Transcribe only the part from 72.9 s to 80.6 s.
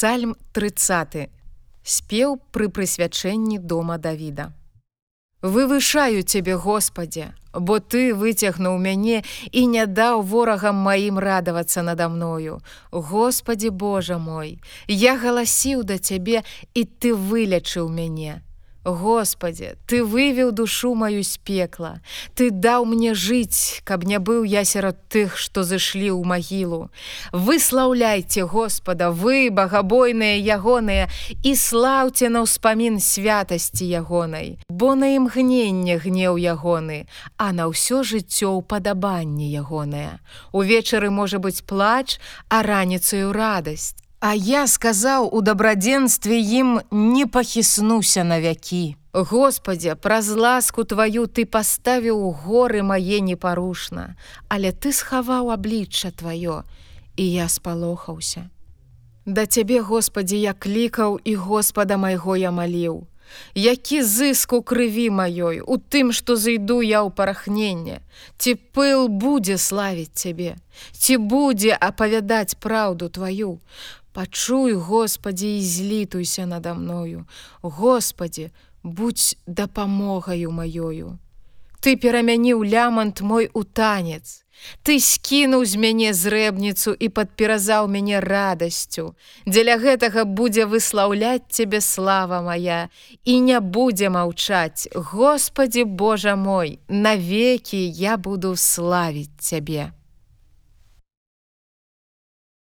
тваю. Пачуй, Господі, і злітуйся надо мною. Господі, будь дапамогаю